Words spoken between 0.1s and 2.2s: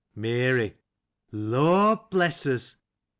Mary.— Lord